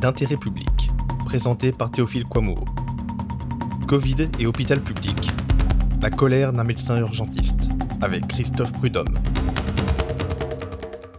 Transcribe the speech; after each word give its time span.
d'intérêt 0.00 0.36
public, 0.36 0.90
présenté 1.24 1.72
par 1.72 1.90
Théophile 1.90 2.24
Kouamouo. 2.24 2.64
Covid 3.88 4.28
et 4.38 4.46
hôpital 4.46 4.80
public. 4.80 5.16
La 6.00 6.10
colère 6.10 6.52
d'un 6.52 6.62
médecin 6.62 6.98
urgentiste, 6.98 7.68
avec 8.00 8.28
Christophe 8.28 8.72
Prudhomme. 8.74 9.18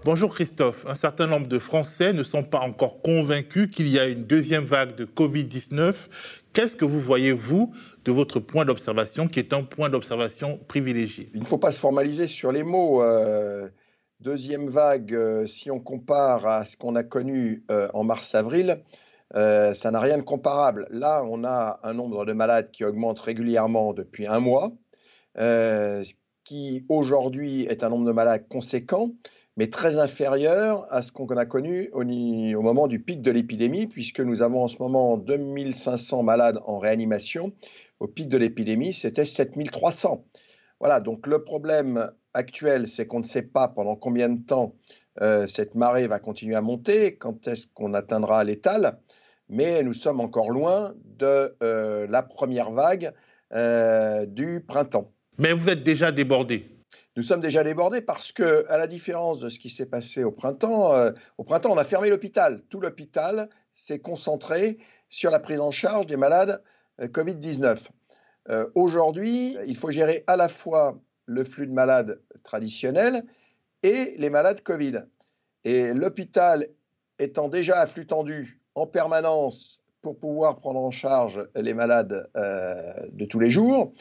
Bonjour 0.05 0.34
Christophe. 0.34 0.86
Un 0.88 0.96
certain 0.96 1.28
nombre 1.28 1.47
de 1.47 1.60
Français 1.60 2.13
ne 2.13 2.23
sont 2.23 2.44
pas 2.44 2.60
encore 2.60 3.02
convaincus 3.02 3.68
qu'il 3.70 3.89
y 3.89 4.00
a 4.00 4.07
une 4.07 4.23
deuxième 4.23 4.64
vague 4.64 4.96
de 4.96 5.05
Covid-19. 5.05 5.93
Qu'est-ce 6.54 6.77
que 6.77 6.86
vous 6.86 7.02
voyez, 7.02 7.34
vous, 7.34 7.73
de 8.05 8.11
votre 8.11 8.39
point 8.39 8.64
d'observation, 8.64 9.27
qui 9.27 9.39
est 9.39 9.52
un 9.52 9.64
point 9.64 9.89
d'observation 9.89 10.57
privilégié? 10.68 11.30
Il 11.34 11.41
ne 11.41 11.46
faut 11.46 11.57
pas 11.57 11.73
se 11.73 11.80
formaliser 11.80 12.27
sur 12.27 12.54
les 12.54 12.64
mots. 12.64 13.04
Euh, 13.04 13.68
deuxième 14.20 14.67
vague, 14.67 15.13
euh, 15.13 15.47
si 15.47 15.71
on 15.71 15.79
compare 15.79 16.45
à 16.45 16.65
ce 16.65 16.77
qu'on 16.77 16.95
a 16.95 17.04
connu 17.04 17.63
euh, 17.71 17.89
en 17.93 18.04
mars-avril, 18.04 18.83
ça 19.33 19.91
n'a 19.91 20.00
rien 20.00 20.18
de 20.18 20.23
comparable. 20.23 20.87
Là, 20.89 21.23
on 21.23 21.43
a 21.43 21.79
un 21.83 21.93
nombre 21.93 22.25
de 22.25 22.33
malades 22.33 22.71
qui 22.71 22.83
augmente 22.83 23.19
régulièrement 23.19 23.93
depuis 23.93 24.25
un 24.25 24.39
mois, 24.39 24.71
qui 26.43 26.86
aujourd'hui 26.89 27.65
est 27.65 27.83
un 27.83 27.89
nombre 27.89 28.07
de 28.07 28.11
malades 28.11 28.47
conséquent 28.50 29.11
mais 29.60 29.69
très 29.69 29.97
inférieur 29.97 30.88
à 30.89 31.01
ce 31.01 31.11
qu'on 31.11 31.27
a 31.27 31.46
connu 31.46 31.89
au, 31.91 32.02
au, 32.02 32.61
moment 32.61 32.88
du 32.88 33.02
pic 33.02 33.22
de 33.22 33.30
l'épidémie, 33.30 33.88
puisque 33.88 34.22
nous 34.22 34.41
avons 34.41 34.63
en 34.63 34.69
ce 34.69 34.77
moment 34.80 35.17
2500 35.17 36.23
malades 36.23 36.61
en 36.66 36.80
réanimation. 36.80 37.52
Au 37.99 38.08
pic 38.08 38.30
de 38.30 38.38
l'épidémie, 38.38 38.94
c'était 38.94 39.25
7300. 39.25 40.23
Voilà, 40.80 41.02
donc 41.02 41.27
le 41.27 41.44
problème 41.44 42.09
actuel, 42.33 42.88
c'est 42.88 43.06
qu'on 43.06 43.19
ne 43.19 43.25
sait 43.25 43.44
pas 43.44 43.67
pendant 43.67 43.95
combien 43.95 44.30
de 44.30 44.42
temps 44.45 44.75
euh, 45.22 45.47
cette 45.47 45.75
marée 45.75 46.08
va 46.08 46.19
continuer 46.19 46.55
à 46.55 46.61
monter, 46.61 47.16
quand 47.16 47.47
est-ce 47.47 47.67
qu'on 47.67 47.94
atteindra 47.94 48.44
l'étal, 48.44 49.00
mais 49.50 49.83
nous 49.83 49.94
sommes 49.94 50.19
encore 50.19 50.52
loin 50.52 50.94
de 51.17 51.55
euh, 51.64 52.07
la 52.09 52.23
première 52.23 52.72
vague 52.72 53.13
euh, 53.53 54.25
du 54.25 54.61
printemps. 54.61 55.11
Mais 55.38 55.53
vous 55.53 55.69
êtes 55.69 55.83
déjà 55.83 56.11
débordé 56.11 56.66
nous 57.16 57.23
sommes 57.23 57.41
déjà 57.41 57.66
débordés 57.66 58.00
parce 58.00 58.31
que, 58.31 58.66
à 58.69 58.77
la 58.77 58.88
différence 58.88 59.39
de 59.39 59.50
ce 59.50 59.59
qui 59.59 59.69
s'est 59.69 59.88
passé 59.88 60.23
au 60.23 60.31
printemps, 60.31 60.94
au 61.38 61.44
printemps, 61.44 61.73
on 61.73 61.77
a 61.77 61.83
fermé 61.83 62.07
l'hôpital. 62.07 62.61
Tout 62.69 62.80
l'hôpital 62.80 63.50
s'est 63.73 64.00
concentré 64.00 64.77
sur 65.09 65.31
la 65.31 65.39
prise 65.39 65.59
en 65.59 65.72
charge 65.72 66.05
des 66.07 66.17
malades 66.17 66.61
euh, 67.02 67.07
Covid-19. 67.07 67.88
Euh, 68.50 68.67
aujourd'hui, 68.75 69.57
il 69.66 69.75
faut 69.75 69.89
gérer 69.89 70.23
à 70.27 70.38
la 70.38 70.47
fois 70.47 71.00
le 71.30 71.44
flux 71.44 71.67
de 71.67 71.72
malades 71.72 72.19
traditionnels 72.44 73.23
et 73.83 74.16
les 74.17 74.30
malades 74.30 74.61
Covid. 74.61 75.03
Et 75.63 75.94
l'hôpital 75.94 76.67
étant 77.19 77.47
déjà 77.47 77.80
à 77.80 77.85
flux 77.85 78.08
tendu 78.08 78.59
en 78.75 78.88
permanence 78.88 79.81
pour 80.02 80.17
pouvoir 80.17 80.57
prendre 80.57 80.80
en 80.80 80.91
charge 80.91 81.47
les 81.55 81.73
malades 81.73 82.30
de 82.35 83.25
tous 83.25 83.39
les 83.39 83.52
jours, 83.52 83.94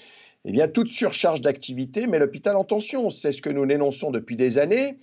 eh 0.44 0.52
bien, 0.52 0.68
toute 0.68 0.90
surcharge 0.90 1.42
d'activité 1.42 2.06
met 2.06 2.18
l'hôpital 2.18 2.56
en 2.56 2.64
tension. 2.64 3.10
C'est 3.10 3.32
ce 3.32 3.42
que 3.42 3.50
nous 3.50 3.66
dénonçons 3.66 4.10
depuis 4.10 4.36
des 4.36 4.58
années. 4.58 4.98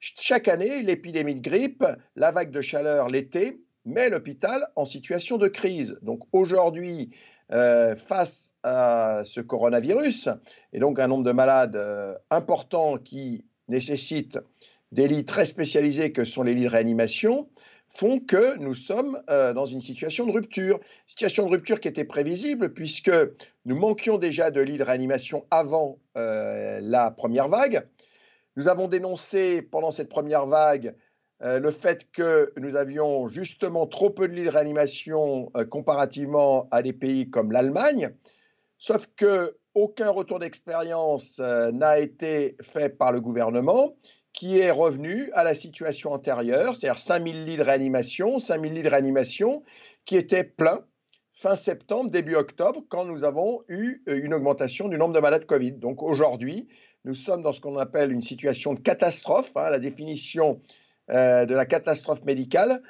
Chaque 0.00 0.48
année, 0.48 0.82
l'épidémie 0.82 1.36
de 1.36 1.40
grippe, 1.40 1.84
la 2.16 2.32
vague 2.32 2.50
de 2.50 2.60
chaleur 2.60 3.08
l'été, 3.08 3.62
met 3.84 4.10
l'hôpital 4.10 4.66
en 4.76 4.84
situation 4.84 5.38
de 5.38 5.48
crise. 5.48 5.98
Donc 6.02 6.24
aujourd'hui, 6.32 7.10
euh, 7.52 7.96
face 7.96 8.54
à 8.62 9.22
ce 9.24 9.40
coronavirus, 9.40 10.28
et 10.72 10.78
donc 10.78 10.98
un 10.98 11.06
nombre 11.06 11.24
de 11.24 11.32
malades 11.32 11.76
euh, 11.76 12.14
importants 12.30 12.98
qui 12.98 13.44
nécessitent 13.68 14.38
des 14.92 15.08
lits 15.08 15.24
très 15.24 15.46
spécialisés 15.46 16.12
que 16.12 16.24
sont 16.24 16.42
les 16.42 16.54
lits 16.54 16.64
de 16.64 16.68
réanimation, 16.68 17.48
font 17.90 18.20
que 18.20 18.56
nous 18.58 18.74
sommes 18.74 19.20
euh, 19.30 19.52
dans 19.52 19.66
une 19.66 19.80
situation 19.80 20.26
de 20.26 20.32
rupture. 20.32 20.80
Situation 21.06 21.44
de 21.46 21.50
rupture 21.50 21.80
qui 21.80 21.88
était 21.88 22.04
prévisible 22.04 22.72
puisque 22.72 23.12
nous 23.64 23.76
manquions 23.76 24.16
déjà 24.16 24.50
de 24.50 24.60
lits 24.60 24.78
de 24.78 24.84
réanimation 24.84 25.44
avant 25.50 25.98
euh, 26.16 26.78
la 26.82 27.10
première 27.10 27.48
vague. 27.48 27.86
Nous 28.56 28.68
avons 28.68 28.88
dénoncé 28.88 29.62
pendant 29.62 29.90
cette 29.90 30.08
première 30.08 30.46
vague 30.46 30.94
euh, 31.42 31.58
le 31.58 31.70
fait 31.70 32.10
que 32.12 32.52
nous 32.56 32.76
avions 32.76 33.28
justement 33.28 33.86
trop 33.86 34.10
peu 34.10 34.28
de 34.28 34.34
lits 34.34 34.44
de 34.44 34.50
réanimation 34.50 35.50
comparativement 35.70 36.68
à 36.70 36.82
des 36.82 36.92
pays 36.92 37.30
comme 37.30 37.52
l'Allemagne, 37.52 38.10
sauf 38.78 39.06
que 39.16 39.56
aucun 39.74 40.10
retour 40.10 40.40
d'expérience 40.40 41.38
n'a 41.38 42.00
été 42.00 42.56
fait 42.60 42.88
par 42.88 43.12
le 43.12 43.20
gouvernement 43.20 43.94
qui 44.32 44.58
est 44.58 44.70
revenu 44.70 45.30
à 45.32 45.44
la 45.44 45.54
situation 45.54 46.12
antérieure, 46.12 46.74
c'est-à-dire 46.74 46.98
5000 46.98 47.44
lits 47.44 47.56
de 47.56 47.62
réanimation, 47.62 48.38
5000 48.38 48.72
lits 48.72 48.82
de 48.82 48.88
réanimation 48.88 49.62
qui 50.04 50.16
étaient 50.16 50.44
pleins 50.44 50.84
fin 51.40 51.56
septembre, 51.56 52.10
début 52.10 52.34
octobre, 52.34 52.82
quand 52.90 53.06
nous 53.06 53.24
avons 53.24 53.62
eu 53.68 54.02
euh, 54.08 54.20
une 54.22 54.34
augmentation 54.34 54.88
du 54.88 54.98
nombre 54.98 55.14
de 55.14 55.20
malades 55.20 55.46
Covid. 55.46 55.72
Donc 55.72 56.02
aujourd'hui, 56.02 56.68
nous 57.06 57.14
sommes 57.14 57.42
dans 57.42 57.54
ce 57.54 57.62
qu'on 57.62 57.78
appelle 57.78 58.12
une 58.12 58.20
situation 58.20 58.74
de 58.74 58.80
catastrophe. 58.80 59.50
Hein. 59.56 59.70
la 59.70 59.78
définition 59.78 60.60
euh, 61.10 61.46
de 61.46 61.54
la 61.54 61.66
catastrophe 61.66 62.24
médicale 62.24 62.82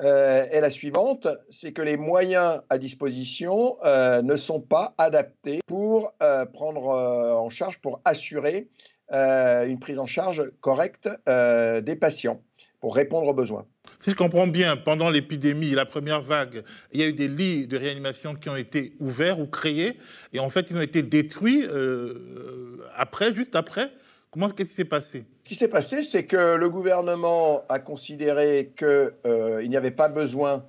euh, 0.00 0.46
est 0.50 0.60
la 0.60 0.70
suivante, 0.70 1.26
c'est 1.50 1.72
que 1.72 1.82
les 1.82 1.96
moyens 1.96 2.62
à 2.70 2.78
disposition 2.78 3.76
ne 3.84 4.36
sont 4.36 4.60
pas 4.60 4.94
adaptés 4.98 5.60
pour 5.66 6.12
prendre 6.52 6.86
en 6.86 7.50
charge, 7.50 7.78
pour 7.80 8.00
assurer 8.04 8.68
euh, 9.10 9.66
une 9.66 9.78
prise 9.78 9.98
en 9.98 10.06
charge 10.06 10.50
correcte 10.60 11.08
euh, 11.30 11.80
des 11.80 11.96
patients 11.96 12.42
pour 12.78 12.94
répondre 12.94 13.26
aux 13.26 13.32
besoins. 13.32 13.64
Si 13.98 14.10
je 14.10 14.14
comprends 14.14 14.46
bien, 14.46 14.76
pendant 14.76 15.08
l'épidémie, 15.08 15.70
la 15.70 15.86
première 15.86 16.20
vague, 16.20 16.62
il 16.92 17.00
y 17.00 17.02
a 17.02 17.08
eu 17.08 17.14
des 17.14 17.26
lits 17.26 17.66
de 17.66 17.78
réanimation 17.78 18.34
qui 18.34 18.50
ont 18.50 18.56
été 18.56 18.92
ouverts 19.00 19.40
ou 19.40 19.46
créés, 19.46 19.96
et 20.34 20.40
en 20.40 20.50
fait, 20.50 20.70
ils 20.70 20.76
ont 20.76 20.82
été 20.82 21.02
détruits 21.02 21.64
euh, 21.66 22.76
après, 22.96 23.34
juste 23.34 23.56
après. 23.56 23.90
Comment 24.30 24.50
qu'est-ce 24.50 24.68
qui 24.68 24.74
s'est 24.74 24.84
passé? 24.84 25.24
Qui 25.48 25.54
s'est 25.54 25.68
passé, 25.68 26.02
c'est 26.02 26.24
que 26.24 26.56
le 26.56 26.68
gouvernement 26.68 27.62
a 27.70 27.78
considéré 27.78 28.70
qu'il 28.76 29.66
n'y 29.66 29.78
avait 29.78 29.90
pas 29.90 30.10
besoin 30.10 30.62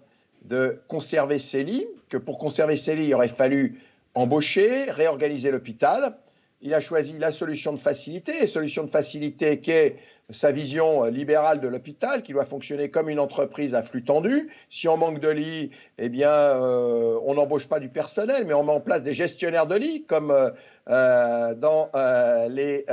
de 0.46 0.80
conserver 0.88 1.38
lits, 1.66 1.86
que 2.08 2.16
pour 2.16 2.38
conserver 2.38 2.76
lits, 2.76 3.08
il 3.08 3.14
aurait 3.14 3.28
fallu 3.28 3.82
embaucher, 4.16 4.90
réorganiser 4.90 5.52
l'hôpital. 5.52 6.16
Il 6.62 6.74
a 6.74 6.80
choisi 6.80 7.18
la 7.20 7.34
solution 7.34 7.74
de 7.74 7.78
facilité, 7.78 8.48
solution 8.48 8.86
de 8.86 8.90
facilité 8.90 9.60
qui 9.60 9.72
est 9.72 9.98
sa 10.30 10.52
vision 10.52 11.06
euh, 11.06 11.10
libérale 11.10 11.60
de 11.60 11.68
l'hôpital, 11.68 12.22
qui 12.22 12.34
doit 12.34 12.46
fonctionner 12.46 12.90
comme 12.90 13.10
une 13.10 13.20
entreprise 13.20 13.76
à 13.76 13.84
flux 13.84 14.04
tendu. 14.04 14.50
Si 14.70 14.88
on 14.88 14.98
manque 14.98 15.20
de 15.20 15.30
lits, 15.30 15.72
eh 15.98 16.10
bien, 16.10 16.32
euh, 16.32 17.20
on 17.26 17.36
n'embauche 17.36 17.68
pas 17.68 17.80
du 17.80 17.90
personnel, 17.90 18.46
mais 18.46 18.54
on 18.54 18.64
met 18.64 18.72
en 18.72 18.80
place 18.80 19.04
des 19.04 19.14
gestionnaires 19.14 19.68
de 19.68 19.76
lits, 19.76 20.04
comme 20.08 20.32
euh, 20.90 21.54
dans 21.56 21.90
les 22.50 22.86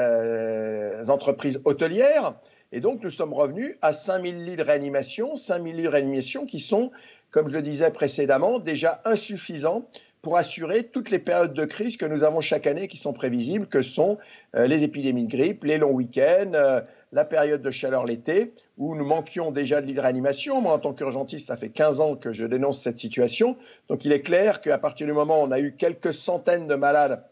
entreprises 1.08 1.60
hôtelières. 1.64 2.34
Et 2.72 2.80
donc, 2.80 3.02
nous 3.02 3.10
sommes 3.10 3.32
revenus 3.32 3.76
à 3.80 3.92
5000 3.92 4.44
lits 4.44 4.56
de 4.56 4.62
réanimation, 4.62 5.36
5000 5.36 5.76
lits 5.76 5.82
de 5.84 5.88
réanimation 5.88 6.46
qui 6.46 6.58
sont, 6.58 6.90
comme 7.30 7.48
je 7.48 7.54
le 7.54 7.62
disais 7.62 7.90
précédemment, 7.90 8.58
déjà 8.58 9.00
insuffisants 9.04 9.86
pour 10.20 10.36
assurer 10.36 10.82
toutes 10.82 11.10
les 11.10 11.20
périodes 11.20 11.54
de 11.54 11.64
crise 11.64 11.96
que 11.96 12.06
nous 12.06 12.24
avons 12.24 12.40
chaque 12.40 12.66
année 12.66 12.88
qui 12.88 12.96
sont 12.96 13.12
prévisibles, 13.12 13.68
que 13.68 13.82
sont 13.82 14.18
les 14.54 14.82
épidémies 14.82 15.26
de 15.26 15.30
grippe, 15.30 15.62
les 15.62 15.78
longs 15.78 15.92
week-ends, 15.92 16.82
la 17.12 17.24
période 17.24 17.62
de 17.62 17.70
chaleur 17.70 18.04
l'été, 18.04 18.52
où 18.78 18.94
nous 18.94 19.04
manquions 19.04 19.50
déjà 19.50 19.80
de 19.80 19.86
l'hydréanimation. 19.86 20.60
Moi, 20.60 20.72
en 20.72 20.78
tant 20.78 20.92
qu'urgentiste, 20.92 21.46
ça 21.46 21.56
fait 21.56 21.70
15 21.70 22.00
ans 22.00 22.16
que 22.16 22.32
je 22.32 22.44
dénonce 22.44 22.80
cette 22.80 22.98
situation. 22.98 23.56
Donc, 23.88 24.04
il 24.04 24.12
est 24.12 24.22
clair 24.22 24.60
qu'à 24.60 24.78
partir 24.78 25.06
du 25.06 25.12
moment 25.12 25.40
où 25.42 25.46
on 25.46 25.50
a 25.52 25.60
eu 25.60 25.74
quelques 25.76 26.12
centaines 26.12 26.66
de 26.66 26.74
malades 26.74 27.22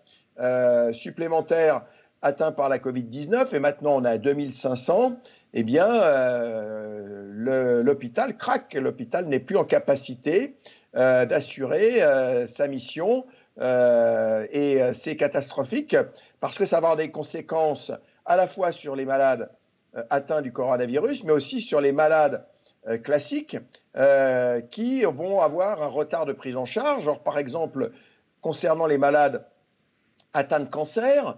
euh, 0.40 0.92
supplémentaires 0.92 1.82
atteints 2.22 2.52
par 2.52 2.68
la 2.68 2.78
Covid-19, 2.78 3.54
et 3.54 3.58
maintenant 3.58 4.00
on 4.00 4.04
a 4.04 4.16
2500, 4.16 5.20
eh 5.52 5.62
bien, 5.62 5.86
l'hôpital 7.82 8.36
craque. 8.36 8.74
L'hôpital 8.74 9.26
n'est 9.26 9.40
plus 9.40 9.56
en 9.56 9.64
capacité 9.64 10.56
euh, 10.96 11.26
d'assurer 11.26 12.02
euh, 12.02 12.46
sa 12.46 12.68
mission. 12.68 13.26
Euh, 13.60 14.46
et 14.52 14.80
c'est 14.94 15.16
catastrophique 15.16 15.96
parce 16.38 16.56
que 16.58 16.64
ça 16.64 16.76
va 16.76 16.88
avoir 16.88 16.96
des 16.96 17.10
conséquences 17.10 17.90
à 18.26 18.36
la 18.36 18.46
fois 18.46 18.70
sur 18.70 18.94
les 18.94 19.04
malades 19.04 19.50
atteints 20.10 20.42
du 20.42 20.52
coronavirus, 20.52 21.24
mais 21.24 21.32
aussi 21.32 21.60
sur 21.60 21.80
les 21.80 21.92
malades 21.92 22.44
classiques 23.02 23.56
qui 24.70 25.04
vont 25.04 25.40
avoir 25.40 25.82
un 25.82 25.86
retard 25.86 26.26
de 26.26 26.32
prise 26.32 26.56
en 26.56 26.64
charge. 26.64 27.10
par 27.24 27.38
exemple, 27.38 27.92
concernant 28.40 28.86
les 28.86 28.98
malades 28.98 29.46
atteints 30.32 30.60
de 30.60 30.68
cancer, 30.68 31.36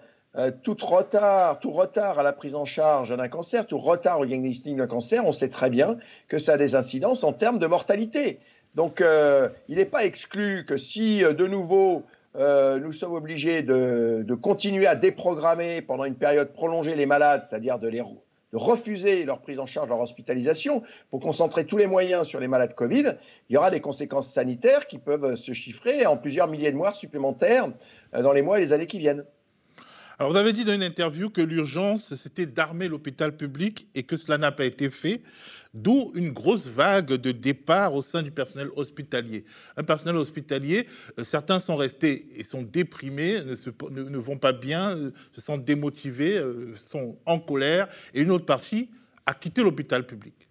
tout, 0.62 0.76
retard, 0.80 1.60
tout 1.60 1.70
retard 1.70 2.18
à 2.18 2.22
la 2.22 2.32
prise 2.32 2.54
en 2.54 2.64
charge 2.64 3.16
d'un 3.16 3.28
cancer, 3.28 3.66
tout 3.66 3.78
retard 3.78 4.20
au 4.20 4.26
diagnostic 4.26 4.76
d'un 4.76 4.86
cancer, 4.86 5.24
on 5.24 5.32
sait 5.32 5.50
très 5.50 5.70
bien 5.70 5.98
que 6.28 6.38
ça 6.38 6.54
a 6.54 6.56
des 6.56 6.74
incidences 6.74 7.24
en 7.24 7.32
termes 7.32 7.58
de 7.58 7.66
mortalité. 7.66 8.40
Donc, 8.76 9.00
euh, 9.00 9.48
il 9.68 9.78
n'est 9.78 9.86
pas 9.86 10.04
exclu 10.04 10.66
que 10.66 10.76
si, 10.76 11.24
euh, 11.24 11.32
de 11.32 11.46
nouveau, 11.46 12.04
euh, 12.36 12.78
nous 12.78 12.92
sommes 12.92 13.14
obligés 13.14 13.62
de, 13.62 14.22
continuer 14.42 14.86
à 14.86 14.94
déprogrammer 14.94 15.80
pendant 15.80 16.04
une 16.04 16.14
période 16.14 16.52
prolongée 16.52 16.94
les 16.94 17.06
malades, 17.06 17.42
c'est-à-dire 17.42 17.78
de 17.78 17.88
les 17.88 18.02
de 18.52 18.58
refuser 18.58 19.24
leur 19.24 19.40
prise 19.40 19.58
en 19.58 19.66
charge, 19.66 19.88
leur 19.88 20.00
hospitalisation, 20.00 20.82
pour 21.10 21.20
concentrer 21.20 21.64
tous 21.64 21.76
les 21.76 21.86
moyens 21.86 22.26
sur 22.26 22.40
les 22.40 22.48
malades 22.48 22.74
Covid, 22.74 23.14
il 23.48 23.54
y 23.54 23.56
aura 23.56 23.70
des 23.70 23.80
conséquences 23.80 24.32
sanitaires 24.32 24.86
qui 24.86 24.98
peuvent 24.98 25.36
se 25.36 25.52
chiffrer 25.52 26.06
en 26.06 26.16
plusieurs 26.16 26.48
milliers 26.48 26.70
de 26.70 26.76
morts 26.76 26.94
supplémentaires 26.94 27.68
euh, 28.14 28.22
dans 28.22 28.32
les 28.32 28.42
mois 28.42 28.58
et 28.58 28.60
les 28.60 28.72
années 28.72 28.86
qui 28.86 28.98
viennent. 28.98 29.24
Alors, 30.18 30.32
vous 30.32 30.38
avez 30.38 30.54
dit 30.54 30.64
dans 30.64 30.72
une 30.72 30.82
interview 30.82 31.28
que 31.28 31.42
l'urgence, 31.42 32.14
c'était 32.14 32.46
d'armer 32.46 32.88
l'hôpital 32.88 33.36
public 33.36 33.86
et 33.94 34.02
que 34.04 34.16
cela 34.16 34.38
n'a 34.38 34.50
pas 34.50 34.64
été 34.64 34.88
fait, 34.88 35.20
d'où 35.74 36.10
une 36.14 36.30
grosse 36.30 36.68
vague 36.68 37.08
de 37.08 37.32
départ 37.32 37.92
au 37.94 38.00
sein 38.00 38.22
du 38.22 38.30
personnel 38.30 38.68
hospitalier. 38.76 39.44
Un 39.76 39.82
personnel 39.82 40.16
hospitalier, 40.16 40.86
euh, 41.18 41.24
certains 41.24 41.60
sont 41.60 41.76
restés 41.76 42.28
et 42.34 42.44
sont 42.44 42.62
déprimés, 42.62 43.40
ne, 43.42 44.16
vont 44.16 44.38
pas 44.38 44.54
bien, 44.54 44.96
euh, 44.96 45.10
se 45.34 45.42
sentent 45.42 45.66
démotivés, 45.66 46.38
euh, 46.38 46.74
sont 46.74 47.18
en 47.26 47.38
colère, 47.38 47.86
et 48.14 48.22
une 48.22 48.30
autre 48.30 48.46
partie 48.46 48.88
a 49.26 49.34
quitté 49.34 49.62
l'hôpital 49.62 50.06
public. 50.06 50.48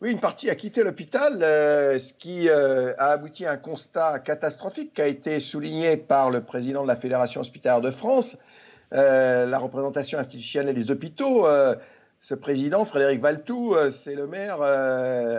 Oui, 0.00 0.10
une 0.10 0.20
partie 0.20 0.50
a 0.50 0.56
quitté 0.56 0.82
l'hôpital, 0.82 1.38
ce 1.40 2.12
qui 2.12 2.50
a 2.50 3.10
abouti 3.10 3.46
à 3.46 3.52
un 3.52 3.56
constat 3.56 4.18
catastrophique 4.18 4.92
qui 4.92 5.00
a 5.00 5.06
été 5.06 5.38
souligné 5.40 5.96
par 5.96 6.30
le 6.30 6.42
président 6.42 6.82
de 6.82 6.88
la 6.88 6.96
Fédération 6.96 7.40
hospitalière 7.40 7.80
de 7.80 7.90
France, 7.90 8.36
euh, 8.92 9.46
la 9.46 9.58
représentation 9.58 10.18
institutionnelle 10.18 10.74
des 10.74 10.90
hôpitaux. 10.90 11.46
Euh, 11.46 11.74
ce 12.20 12.34
président, 12.34 12.84
Frédéric 12.84 13.20
Valtou, 13.20 13.74
euh, 13.74 13.90
c'est 13.90 14.14
le 14.14 14.26
maire 14.26 14.62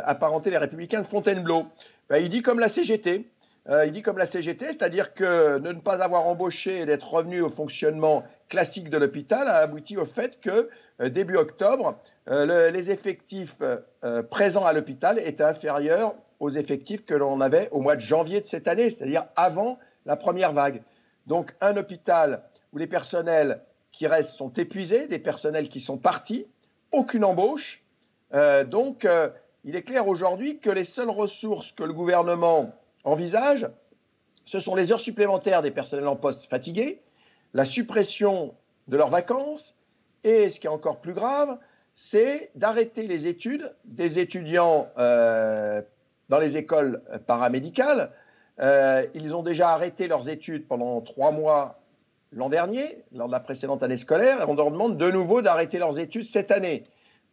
apparenté 0.03 0.49
les 0.49 0.57
Républicains 0.57 1.01
de 1.01 1.07
Fontainebleau. 1.07 1.65
Ben, 2.09 2.17
il 2.17 2.29
dit 2.29 2.41
comme 2.41 2.59
la 2.59 2.69
CGT. 2.69 3.27
il 3.67 3.91
dit 3.91 4.03
comme 4.03 4.17
la 4.17 4.27
CGT, 4.27 4.67
c'est-à-dire 4.67 5.13
que 5.13 5.57
ne 5.57 5.73
pas 5.73 6.03
avoir 6.03 6.27
embauché 6.27 6.81
et 6.81 6.85
d'être 6.85 7.11
revenu 7.11 7.41
au 7.41 7.49
fonctionnement 7.49 8.23
classique 8.47 8.91
de 8.91 8.97
l'hôpital 8.97 9.47
a 9.47 9.55
abouti 9.55 9.97
au 9.97 10.05
fait 10.05 10.39
que 10.39 10.69
début 11.09 11.35
octobre, 11.35 11.97
les 12.27 12.91
effectifs 12.91 13.63
présents 14.29 14.65
à 14.65 14.73
l'hôpital 14.73 15.17
étaient 15.17 15.43
inférieurs 15.43 16.13
aux 16.39 16.51
effectifs 16.51 17.05
que 17.05 17.15
l'on 17.15 17.41
avait 17.41 17.69
au 17.71 17.81
mois 17.81 17.95
de 17.95 18.01
janvier 18.01 18.41
de 18.41 18.45
cette 18.45 18.67
année, 18.67 18.91
c'est-à-dire 18.91 19.25
avant 19.35 19.79
la 20.05 20.15
première 20.15 20.53
vague. 20.53 20.83
Donc 21.27 21.55
un 21.61 21.75
hôpital 21.77 22.43
où 22.75 22.77
les 22.77 22.87
personnels 22.87 23.61
qui 23.93 24.05
restent 24.05 24.35
sont 24.35 24.51
épuisés, 24.51 25.07
des 25.07 25.17
personnels 25.17 25.69
qui 25.69 25.79
sont 25.79 25.97
partis, 25.97 26.45
aucune 26.91 27.23
embauche. 27.23 27.81
Euh, 28.33 28.65
donc, 28.65 29.05
euh, 29.05 29.29
il 29.63 29.77
est 29.77 29.83
clair 29.83 30.09
aujourd'hui 30.09 30.59
que 30.59 30.69
les 30.69 30.83
seules 30.83 31.09
ressources 31.09 31.71
que 31.71 31.83
le 31.83 31.93
gouvernement 31.93 32.73
envisage, 33.05 33.69
ce 34.43 34.59
sont 34.59 34.75
les 34.75 34.91
heures 34.91 34.99
supplémentaires 34.99 35.61
des 35.61 35.71
personnels 35.71 36.07
en 36.07 36.17
poste 36.17 36.49
fatigués, 36.49 37.01
la 37.53 37.63
suppression 37.63 38.53
de 38.89 38.97
leurs 38.97 39.09
vacances, 39.09 39.77
et 40.25 40.49
ce 40.49 40.59
qui 40.59 40.67
est 40.67 40.69
encore 40.69 40.99
plus 40.99 41.13
grave, 41.13 41.57
c'est 41.93 42.51
d'arrêter 42.55 43.07
les 43.07 43.27
études 43.27 43.73
des 43.85 44.19
étudiants 44.19 44.89
euh, 44.97 45.81
dans 46.27 46.39
les 46.39 46.57
écoles 46.57 47.01
paramédicales. 47.25 48.11
ils 48.59 49.33
ont 49.33 49.43
déjà 49.43 49.69
arrêté 49.69 50.07
leurs 50.07 50.27
études 50.27 50.67
pendant 50.67 50.99
trois 50.99 51.31
mois 51.31 51.79
l'an 52.35 52.49
dernier, 52.49 52.99
lors 53.13 53.27
de 53.27 53.31
la 53.31 53.39
précédente 53.39 53.81
année 53.81 53.97
scolaire, 53.97 54.45
on 54.47 54.55
leur 54.55 54.69
demande 54.69 54.97
de 54.97 55.09
nouveau 55.09 55.41
d'arrêter 55.41 55.79
leurs 55.79 55.99
études 55.99 56.25
cette 56.25 56.51
année. 56.51 56.83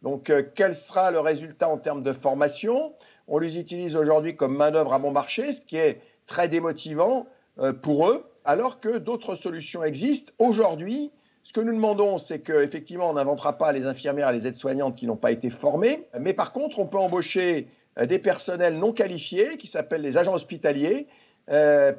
Donc, 0.01 0.29
euh, 0.29 0.43
quel 0.55 0.75
sera 0.75 1.11
le 1.11 1.19
résultat 1.19 1.69
en 1.69 1.77
termes 1.77 2.03
de 2.03 2.13
formation? 2.13 2.93
On 3.27 3.37
les 3.37 3.59
utilise 3.59 3.95
aujourd'hui 3.95 4.35
comme 4.35 4.55
main-d'œuvre 4.55 4.93
à 4.93 4.99
bon 4.99 5.11
marché, 5.11 5.53
ce 5.53 5.61
qui 5.61 5.77
est 5.77 6.01
très 6.25 6.47
démotivant 6.47 7.27
euh, 7.59 7.73
pour 7.73 8.07
eux, 8.07 8.25
alors 8.45 8.79
que 8.79 8.97
d'autres 8.97 9.35
solutions 9.35 9.83
existent. 9.83 10.31
Aujourd'hui, 10.39 11.11
ce 11.43 11.51
que 11.51 11.59
nous 11.59 11.73
demandons, 11.73 12.17
c'est 12.17 12.39
qu'effectivement, 12.39 13.09
on 13.09 13.13
n'inventera 13.13 13.57
pas 13.57 13.73
les 13.73 13.85
infirmières 13.85 14.29
et 14.29 14.33
les 14.33 14.47
aides-soignantes 14.47 14.95
qui 14.95 15.05
n'ont 15.05 15.17
pas 15.17 15.31
été 15.31 15.49
formées, 15.49 16.07
mais 16.17 16.33
par 16.33 16.53
contre, 16.53 16.79
on 16.79 16.85
peut 16.85 16.97
embaucher 16.97 17.67
euh, 17.97 18.05
des 18.05 18.19
personnels 18.19 18.77
non 18.77 18.93
qualifiés, 18.93 19.57
qui 19.57 19.67
s'appellent 19.67 20.01
les 20.01 20.17
agents 20.17 20.33
hospitaliers, 20.33 21.07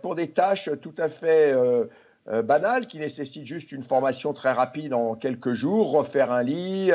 pour 0.00 0.14
des 0.14 0.30
tâches 0.30 0.70
tout 0.80 0.94
à 0.96 1.10
fait 1.10 1.54
banal 2.26 2.86
qui 2.86 2.98
nécessite 2.98 3.46
juste 3.46 3.70
une 3.72 3.82
formation 3.82 4.32
très 4.32 4.52
rapide 4.52 4.94
en 4.94 5.14
quelques 5.14 5.52
jours, 5.52 5.90
refaire 5.90 6.32
un 6.32 6.42
lit, 6.42 6.90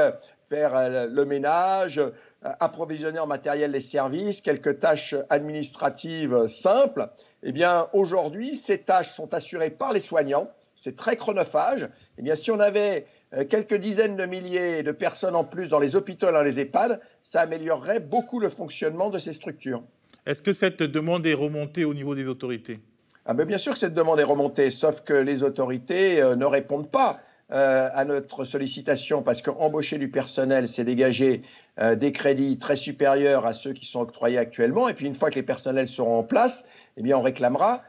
faire 0.50 0.76
euh, 0.76 1.08
le 1.08 1.26
ménage, 1.26 2.00
euh, 2.00 2.12
approvisionner 2.42 3.20
en 3.20 3.28
matériel 3.28 3.72
les 3.72 3.82
services, 3.82 4.42
quelques 4.42 4.80
tâches 4.80 5.16
administratives 5.30 6.48
simples. 6.48 7.10
Eh 7.44 7.52
bien, 7.52 7.88
aujourd'hui, 7.94 8.58
ces 8.58 8.80
tâches 8.80 9.12
sont 9.12 9.34
assurées 9.34 9.70
par 9.70 9.94
les 9.94 10.00
soignants. 10.00 10.50
C'est 10.76 10.96
très 10.96 11.16
chronophage. 11.16 11.90
Eh 12.18 12.22
bien, 12.22 12.36
si 12.36 12.52
on 12.52 12.60
avait 12.60 13.06
quelques 13.50 13.76
dizaines 13.76 14.16
de 14.16 14.26
milliers 14.26 14.82
de 14.82 14.94
personnes 14.94 15.36
en 15.36 15.44
plus 15.44 15.68
dans 15.68 15.80
les 15.80 15.98
hôpitaux 15.98 16.30
et 16.30 16.32
dans 16.32 16.42
les 16.42 16.60
EHPAD, 16.60 17.02
ça 17.22 17.42
améliorerait 17.42 18.00
beaucoup 18.00 18.40
le 18.40 18.48
fonctionnement 18.48 19.10
de 19.10 19.18
ces 19.18 19.34
structures. 19.34 19.84
Est-ce 20.26 20.42
que 20.42 20.54
cette 20.54 20.82
demande 20.82 21.28
est 21.28 21.34
remontée 21.34 21.84
au 21.84 21.94
niveau 21.94 22.16
des 22.16 22.28
autorités? 22.28 22.80
Ah 23.26 23.34
bien 23.34 23.58
sûr 23.58 23.74
que 23.74 23.80
cette 23.80 23.94
demande 23.94 24.20
est 24.20 24.24
remontée, 24.24 24.72
sauf 24.72 25.02
que 25.02 25.14
les 25.14 25.44
autorités 25.44 26.22
euh, 26.22 26.36
ne 26.36 26.46
répondent 26.46 26.90
pas 26.90 27.20
euh, 27.52 27.90
à 27.94 28.06
notre 28.06 28.44
sollicitation 28.44 29.22
parce 29.22 29.42
qu'embaucher 29.42 29.98
du 29.98 30.10
personnel, 30.10 30.68
c'est 30.68 30.84
dégager 30.84 31.42
euh, 31.80 31.96
des 31.96 32.12
crédits 32.12 32.58
très 32.58 32.76
supérieurs 32.76 33.46
à 33.46 33.54
ceux 33.54 33.74
qui 33.74 33.86
sont 33.86 34.00
octroyés 34.02 34.38
actuellement. 34.38 34.88
Et 34.88 34.94
puis 34.94 35.06
une 35.06 35.16
fois 35.16 35.30
que 35.30 35.36
les 35.36 35.44
personnels 35.44 35.88
seront 35.88 36.20
en 36.20 36.24
place, 36.24 36.66
eh 36.98 37.02
bien 37.02 37.18
on 37.18 37.22
réclamera 37.22 37.84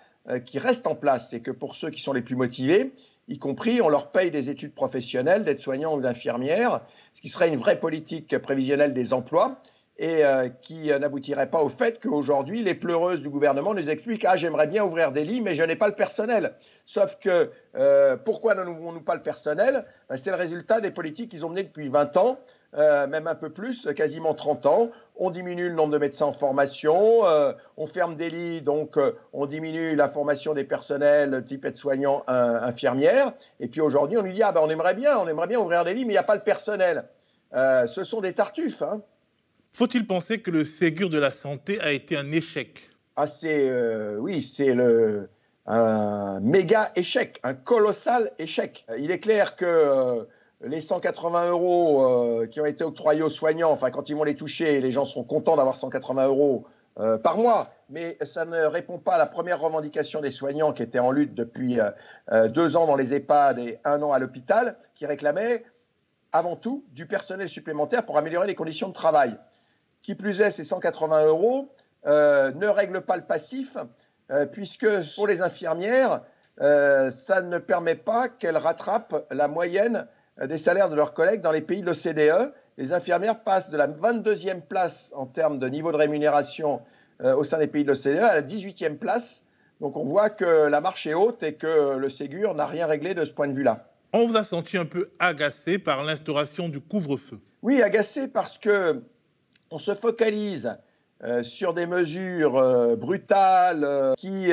qu'ils 0.45 0.61
restent 0.61 0.87
en 0.87 0.95
place 0.95 1.33
et 1.33 1.41
que 1.41 1.51
pour 1.51 1.75
ceux 1.75 1.91
qui 1.91 2.03
sont 2.03 2.13
les 2.13 2.21
plus 2.21 2.37
motivés, 2.37 2.93
y 3.27 3.39
compris 3.39 3.81
on 3.81 3.89
leur 3.89 4.11
paye 4.11 4.31
des 4.31 4.51
études 4.51 4.75
professionnelles 4.75 5.45
d'aides-soignants 5.45 5.97
ou 5.97 6.01
d'infirmières, 6.01 6.83
ce 7.15 7.23
qui 7.23 7.31
serait 7.31 7.49
une 7.49 7.57
vraie 7.57 7.81
politique 7.81 8.37
prévisionnelle 8.39 8.93
des 8.93 9.15
emplois 9.15 9.63
et 10.01 10.25
euh, 10.25 10.49
qui 10.63 10.91
euh, 10.91 10.99
n'aboutirait 10.99 11.51
pas 11.51 11.63
au 11.63 11.69
fait 11.69 12.03
qu'aujourd'hui, 12.03 12.63
les 12.63 12.75
pleureuses 12.75 13.21
du 13.21 13.29
gouvernement 13.29 13.75
nous 13.75 13.91
expliquent 13.91 14.25
Ah, 14.27 14.35
j'aimerais 14.35 14.67
bien 14.67 14.83
ouvrir 14.83 15.13
des 15.13 15.25
lits, 15.25 15.43
mais 15.43 15.55
je 15.55 15.63
n'ai 15.63 15.77
pas 15.77 15.89
le 15.89 15.95
personnel. 15.95 16.55
Sauf 16.87 17.19
que 17.21 17.51
euh, 17.77 18.17
pourquoi 18.17 18.55
n'avons-nous 18.55 19.03
pas 19.03 19.15
le 19.15 19.23
personnel? 19.23 19.85
Ben, 20.09 20.17
C'est 20.17 20.31
le 20.31 20.37
résultat 20.37 20.81
des 20.81 20.91
politiques 20.91 21.31
qu'ils 21.31 21.45
ont 21.45 21.51
menées 21.51 21.65
depuis 21.65 21.91
20 21.91 22.17
ans, 22.17 22.39
même 22.73 23.27
un 23.27 23.35
peu 23.35 23.51
plus, 23.51 23.89
quasiment 23.95 24.33
30 24.33 24.65
ans. 24.67 24.91
On 25.17 25.31
diminue 25.31 25.69
le 25.69 25.75
nombre 25.75 25.93
de 25.93 25.99
médecins 25.99 26.27
en 26.27 26.33
formation, 26.33 27.23
on 27.77 27.87
ferme 27.87 28.15
des 28.17 28.31
lits, 28.31 28.63
donc 28.63 28.97
on 29.33 29.47
diminue 29.47 29.97
la 29.97 30.09
formation 30.09 30.55
des 30.55 30.65
personnels 30.65 31.45
type 31.45 31.65
aide-soignants, 31.65 32.23
infirmières. 32.29 33.33
Et 33.59 33.67
puis 33.67 33.81
aujourd'hui, 33.81 34.19
on 34.19 34.23
nous 34.23 34.33
dit 34.33 34.43
Ah, 34.43 34.53
ben, 34.53 34.61
on 34.63 34.71
aimerait 34.71 34.95
bien, 34.95 35.19
on 35.19 35.27
aimerait 35.27 35.49
bien 35.49 35.59
ouvrir 35.59 35.85
des 35.85 35.95
lits, 35.95 36.05
mais 36.05 36.13
il 36.13 36.17
n'y 36.17 36.19
a 36.19 36.23
pas 36.23 36.37
le 36.37 36.43
personnel. 36.43 37.05
ce 37.53 38.05
sont 38.05 38.21
des 38.21 38.35
tartuffes. 38.35 38.83
Hein. 38.83 39.03
Faut-il 39.73 40.07
penser 40.07 40.41
que 40.41 40.51
le 40.51 40.65
Ségur 40.65 41.11
de 41.11 41.19
la 41.19 41.31
santé 41.31 41.81
a 41.81 41.93
été 41.93 42.17
un 42.17 42.31
échec? 42.33 42.91
Ah, 43.17 43.27
euh, 43.45 44.17
Oui, 44.19 44.43
c'est 44.43 44.75
le, 44.75 45.31
un 45.67 46.41
méga 46.41 46.93
échec, 46.97 47.41
un 47.45 47.55
colossal 47.55 48.33
échec. 48.39 48.85
Il 48.99 49.11
est 49.11 49.21
clair 49.21 49.57
que 49.57 49.65
euh, 49.65 50.25
les 50.63 50.81
180 50.81 51.49
euros 51.49 52.05
euh, 52.05 52.47
qui 52.47 52.61
ont 52.61 52.67
été 52.67 52.85
octroyés 52.85 53.23
aux 53.23 53.31
soignants, 53.31 53.71
enfin 53.71 53.91
quand 53.91 54.09
ils 54.11 54.17
vont 54.17 54.25
les 54.25 54.37
toucher, 54.37 54.81
les 54.81 54.91
gens 54.91 55.05
seront 55.05 55.25
contents 55.25 55.57
d'avoir 55.57 55.77
180 55.77 56.27
euros 56.27 56.67
par 57.23 57.39
mois, 57.39 57.73
mais 57.89 58.19
ça 58.25 58.45
ne 58.45 58.65
répond 58.65 58.99
pas 58.99 59.15
à 59.15 59.19
la 59.19 59.25
première 59.25 59.59
revendication 59.61 60.21
des 60.21 60.33
soignants 60.33 60.75
qui 60.75 60.83
étaient 60.83 60.99
en 60.99 61.13
lutte 61.13 61.35
depuis 61.35 61.79
deux 62.49 62.77
ans 62.77 62.85
dans 62.85 62.97
les 62.97 63.15
EHPAD 63.15 63.59
et 63.59 63.79
un 63.85 64.03
an 64.03 64.13
à 64.13 64.19
l'hôpital, 64.19 64.77
qui 64.95 65.07
réclamaient 65.07 65.65
avant 66.33 66.57
tout 66.57 66.85
du 66.93 67.07
personnel 67.07 67.49
supplémentaire 67.49 68.05
pour 68.05 68.19
améliorer 68.19 68.49
les 68.49 68.55
conditions 68.55 68.89
de 68.89 68.93
travail. 68.93 69.35
Qui 70.03 70.15
plus 70.15 70.41
est, 70.41 70.51
ces 70.51 70.65
180 70.65 71.27
euros 71.27 71.75
euh, 72.07 72.53
ne 72.53 72.67
règlent 72.67 73.03
pas 73.03 73.17
le 73.17 73.25
passif, 73.25 73.77
euh, 74.31 74.47
puisque 74.47 74.87
pour 75.15 75.27
les 75.27 75.43
infirmières, 75.43 76.23
euh, 76.61 77.11
ça 77.11 77.43
ne 77.43 77.59
permet 77.59 77.95
pas 77.95 78.29
qu'elles 78.29 78.57
rattrapent 78.57 79.27
la 79.31 79.49
moyenne 79.49 80.07
des 80.43 80.59
salaires 80.59 80.89
de 80.89 80.97
leurs 80.97 81.13
collègues 81.13 81.43
dans 81.43 81.53
les 81.53 81.61
pays 81.61 81.83
de 81.83 81.87
l'OCDE. 81.87 82.53
Les 82.79 82.95
infirmières 82.95 83.41
passent 83.41 83.71
de 83.71 83.77
la 83.77 83.89
22e 83.89 84.63
place 84.63 85.13
en 85.15 85.27
termes 85.27 85.59
de 85.59 85.69
niveau 85.69 85.93
de 85.93 85.97
rémunération 85.97 86.81
au 87.23 87.45
sein 87.45 87.59
des 87.59 87.67
pays 87.67 87.85
de 87.85 87.89
l'OCDE 87.89 88.23
à 88.23 88.35
la 88.35 88.43
18e 88.43 88.97
place. 88.97 89.45
Donc 89.83 89.97
on 89.97 90.05
voit 90.05 90.31
que 90.31 90.45
la 90.45 90.81
marche 90.81 91.07
est 91.07 91.13
haute 91.13 91.43
et 91.43 91.55
que 91.55 91.97
le 91.97 92.09
Ségur 92.09 92.55
n'a 92.55 92.67
rien 92.67 92.87
réglé 92.87 93.13
de 93.13 93.25
ce 93.25 93.33
point 93.33 93.49
de 93.49 93.53
vue-là. 93.53 93.91
On 94.15 94.27
vous 94.27 94.37
a 94.37 94.45
senti 94.45 94.79
un 94.79 94.87
peu 94.87 95.11
agacé 95.19 95.79
par 95.79 96.03
l'instauration 96.05 96.71
du 96.71 96.81
couvre-feu. 96.81 97.39
Oui, 97.63 97.83
agacé 97.83 98.29
parce 98.29 98.57
que 98.57 99.03
on 99.71 99.79
se 99.79 99.95
focalise 99.95 100.77
euh, 101.23 101.43
sur 101.43 101.75
des 101.75 101.87
mesures 101.87 102.57
euh, 102.57 102.97
brutales 102.97 103.85
euh, 103.85 104.15
qui 104.17 104.51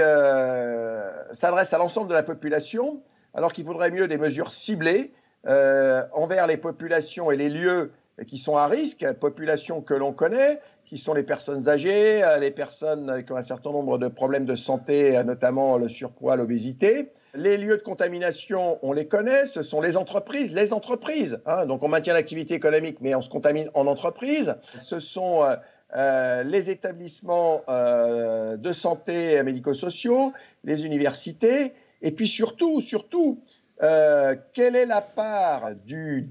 s'adressent 1.32 1.74
à 1.74 1.78
l'ensemble 1.78 2.10
de 2.10 2.14
la 2.14 2.24
population, 2.24 3.02
alors 3.34 3.54
qu'il 3.54 3.66
faudrait 3.66 3.92
mieux 3.92 4.08
des 4.08 4.18
mesures 4.18 4.52
ciblées 4.52 5.14
envers 6.14 6.46
les 6.46 6.58
populations 6.58 7.32
et 7.32 7.38
les 7.38 7.48
lieux 7.48 7.94
qui 8.28 8.38
sont 8.38 8.58
à 8.58 8.68
risque, 8.68 9.10
populations 9.14 9.82
que 9.82 9.94
l'on 9.94 10.12
connaît, 10.12 10.60
qui 10.84 10.98
sont 10.98 11.14
les 11.14 11.24
personnes 11.24 11.70
âgées, 11.70 12.22
les 12.42 12.52
personnes 12.52 13.24
qui 13.24 13.32
ont 13.32 13.38
un 13.38 13.42
certain 13.42 13.72
nombre 13.72 13.98
de 13.98 14.10
problèmes 14.10 14.46
de 14.46 14.56
santé, 14.56 15.24
notamment 15.24 15.78
le 15.78 15.88
surpoids, 15.88 16.36
l'obésité. 16.36 17.14
Les 17.38 17.56
lieux 17.56 17.78
de 17.78 17.84
contamination, 17.84 18.80
on 18.82 18.92
les 18.94 19.06
connaît, 19.06 19.46
ce 19.46 19.62
sont 19.62 19.80
les 19.80 19.96
entreprises, 19.96 20.52
les 20.56 20.74
entreprises. 20.74 21.40
Hein. 21.46 21.68
donc 21.68 21.84
on 21.84 21.88
maintient 21.88 22.16
l'activité 22.16 22.56
économique, 22.56 22.98
mais 23.00 23.14
on 23.14 23.22
se 23.22 23.30
contamine 23.30 23.70
en 23.76 23.86
entreprise. 23.86 24.56
Ce 24.76 25.00
sont 25.00 25.44
euh, 25.44 25.56
euh, 25.96 26.42
les 26.42 26.72
établissements 26.72 27.62
euh, 27.70 28.58
de 28.58 28.72
santé 28.72 29.44
médico-sociaux, 29.44 30.34
les 30.64 30.84
universités, 30.84 31.74
et 32.02 32.12
puis 32.12 32.28
surtout, 32.28 32.82
surtout, 32.82 33.40
quelle 33.80 34.76
est 34.76 34.88
la 34.88 35.02
part 35.02 35.76
du 35.86 36.30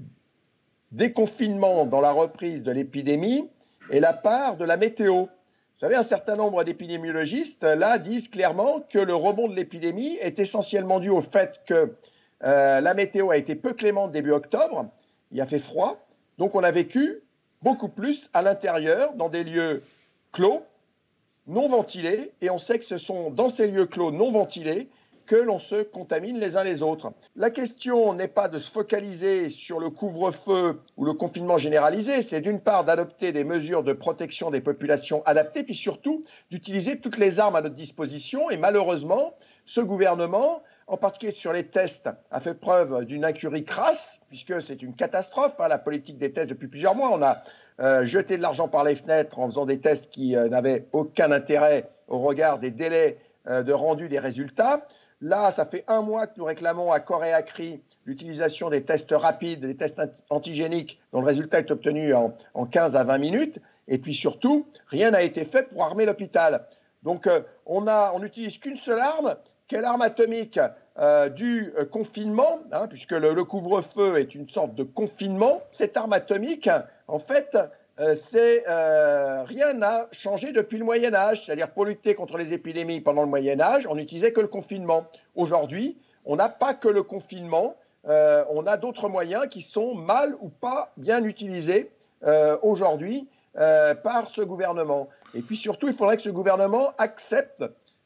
déconfinement 0.91 1.85
dans 1.85 2.01
la 2.01 2.11
reprise 2.11 2.63
de 2.63 2.71
l'épidémie 2.71 3.49
et 3.91 4.01
la 4.01 4.11
part 4.11 4.57
de 4.57 4.65
la 4.65 4.75
météo? 4.75 5.27
Vous 5.77 5.81
savez, 5.81 5.95
un 5.95 6.01
certain 6.01 6.35
nombre 6.35 6.63
d'épidémiologistes, 6.63 7.61
là, 7.61 7.99
disent 7.99 8.29
clairement 8.29 8.79
que 8.89 8.97
le 8.97 9.13
rebond 9.13 9.47
de 9.47 9.53
l'épidémie 9.53 10.17
est 10.21 10.39
essentiellement 10.39 10.99
dû 10.99 11.11
au 11.11 11.21
fait 11.21 11.61
que 11.67 11.93
euh, 12.43 12.81
la 12.81 12.95
météo 12.95 13.29
a 13.29 13.37
été 13.37 13.53
peu 13.53 13.73
clémente 13.73 14.11
début 14.11 14.31
octobre, 14.31 14.87
il 15.31 15.39
a 15.39 15.45
fait 15.45 15.59
froid, 15.59 16.07
donc 16.39 16.55
on 16.55 16.63
a 16.63 16.71
vécu 16.71 17.21
beaucoup 17.61 17.89
plus 17.89 18.31
à 18.33 18.41
l'intérieur, 18.41 19.13
dans 19.13 19.29
des 19.29 19.43
lieux 19.43 19.83
clos, 20.31 20.63
non 21.45 21.67
ventilés, 21.67 22.31
et 22.41 22.49
on 22.49 22.57
sait 22.57 22.79
que 22.79 22.85
ce 22.85 22.97
sont 22.97 23.29
dans 23.29 23.49
ces 23.49 23.67
lieux 23.67 23.85
clos 23.85 24.09
non 24.09 24.31
ventilés 24.31 24.89
que 25.27 25.35
l'on 25.35 25.59
se 25.59 25.83
contamine 25.83 26.39
les 26.39 26.57
uns 26.57 26.63
les 26.63 26.81
autres. 26.81 27.11
La 27.35 27.51
question 27.51 28.13
n'est 28.13 28.27
pas 28.27 28.47
de 28.47 28.57
se 28.57 28.71
focaliser 28.71 29.49
sur 29.49 29.79
le 29.79 29.89
couvre-feu 29.89 30.79
ou 30.95 31.05
le 31.05 31.13
confinement 31.13 31.57
généralisé, 31.57 32.21
c'est 32.21 32.41
d'une 32.41 32.61
part 32.61 32.85
d'adopter 32.85 33.31
des 33.31 33.43
mesures 33.43 33.83
de 33.83 33.93
protection 33.93 34.49
des 34.49 34.61
populations 34.61 35.21
adaptées, 35.25 35.63
puis 35.63 35.75
surtout 35.75 36.23
d'utiliser 36.49 36.99
toutes 36.99 37.17
les 37.17 37.39
armes 37.39 37.57
à 37.57 37.61
notre 37.61 37.75
disposition. 37.75 38.49
Et 38.49 38.57
malheureusement, 38.57 39.35
ce 39.65 39.81
gouvernement, 39.81 40.63
en 40.87 40.95
particulier 40.95 41.33
sur 41.33 41.51
les 41.51 41.67
tests, 41.67 42.09
a 42.31 42.39
fait 42.39 42.53
preuve 42.53 43.03
d'une 43.03 43.25
incurie 43.25 43.65
crasse, 43.65 44.21
puisque 44.29 44.61
c'est 44.61 44.81
une 44.81 44.95
catastrophe, 44.95 45.55
hein, 45.59 45.67
la 45.67 45.77
politique 45.77 46.17
des 46.17 46.31
tests 46.31 46.49
depuis 46.49 46.67
plusieurs 46.67 46.95
mois. 46.95 47.11
On 47.11 47.21
a 47.21 47.43
euh, 47.81 48.05
jeté 48.05 48.37
de 48.37 48.41
l'argent 48.41 48.69
par 48.69 48.85
les 48.85 48.95
fenêtres 48.95 49.37
en 49.37 49.49
faisant 49.49 49.65
des 49.65 49.79
tests 49.79 50.09
qui 50.09 50.35
euh, 50.35 50.47
n'avaient 50.47 50.87
aucun 50.93 51.31
intérêt 51.31 51.89
au 52.07 52.19
regard 52.19 52.59
des 52.59 52.71
délais 52.71 53.17
euh, 53.47 53.61
de 53.61 53.73
rendu 53.73 54.09
des 54.09 54.19
résultats. 54.19 54.87
Là, 55.21 55.51
ça 55.51 55.65
fait 55.65 55.83
un 55.87 56.01
mois 56.01 56.27
que 56.27 56.33
nous 56.37 56.45
réclamons 56.45 56.91
à 56.91 56.99
corps 56.99 57.25
et 57.25 57.33
à 57.33 57.41
cri 57.41 57.81
l'utilisation 58.05 58.69
des 58.69 58.83
tests 58.83 59.11
rapides, 59.11 59.65
des 59.65 59.75
tests 59.75 59.99
antigéniques 60.29 60.99
dont 61.11 61.21
le 61.21 61.25
résultat 61.25 61.59
est 61.59 61.71
obtenu 61.71 62.13
en, 62.13 62.65
15 62.65 62.95
à 62.95 63.03
20 63.03 63.17
minutes. 63.17 63.59
Et 63.87 63.97
puis 63.97 64.13
surtout, 64.13 64.67
rien 64.87 65.11
n'a 65.11 65.23
été 65.23 65.43
fait 65.43 65.63
pour 65.63 65.83
armer 65.83 66.05
l'hôpital. 66.05 66.65
Donc 67.03 67.27
euh, 67.27 67.41
on 67.65 68.19
n'utilise 68.19 68.57
qu'une 68.59 68.77
seule 68.77 68.99
arme, 68.99 69.35
quelle 69.67 69.85
arme 69.85 70.01
atomique 70.01 70.59
euh, 70.99 71.29
du 71.29 71.73
euh, 71.77 71.85
confinement, 71.85 72.59
hein, 72.71 72.87
puisque 72.87 73.11
le 73.11 73.43
couvre-feu 73.43 74.19
est 74.19 74.35
une 74.35 74.47
sorte 74.49 74.75
de 74.75 74.83
confinement. 74.83 75.61
Cette 75.71 75.97
arme 75.97 76.13
atomique, 76.13 76.69
en 77.07 77.19
fait, 77.19 77.57
euh, 77.99 78.15
c'est 78.15 78.63
euh, 78.67 79.43
rien 79.43 79.73
n'a 79.73 80.07
changé 80.11 80.51
depuis 80.51 80.77
le 80.77 80.85
Moyen 80.85 81.13
Âge. 81.15 81.45
C'est-à-dire 81.45 81.71
pour 81.71 81.85
lutter 81.85 82.13
contre 82.13 82.37
les 82.37 82.53
épidémies 82.53 83.01
pendant 83.01 83.23
le 83.23 83.27
Moyen 83.27 83.59
Âge, 83.59 83.87
on 83.89 83.95
n'utilisait 83.95 84.31
que 84.31 84.41
le 84.41 84.47
confinement. 84.47 85.07
Aujourd'hui, 85.35 85.97
on 86.25 86.35
n'a 86.35 86.49
pas 86.49 86.73
que 86.73 86.87
le 86.87 87.01
confinement, 87.01 87.75
euh, 88.07 88.43
on 88.51 88.67
a 88.67 88.77
d'autres 88.77 89.09
moyens 89.09 89.47
qui 89.49 89.61
sont 89.61 89.95
mal 89.95 90.35
ou 90.41 90.49
pas 90.49 90.91
bien 90.97 91.23
utilisés 91.23 91.91
aujourd'hui 92.63 93.27
par 94.03 94.27
ce 94.31 94.41
gouvernement. 94.41 95.07
Et 95.35 95.41
puis 95.41 95.55
surtout, 95.55 95.87
il 95.87 95.93
faudrait 95.93 96.17
que 96.17 96.23
ce 96.23 96.31
gouvernement 96.31 96.93
accepte 96.97 97.63